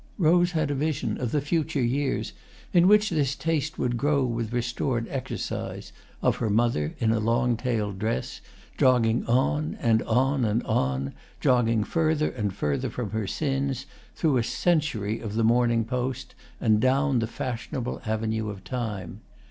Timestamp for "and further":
12.31-12.89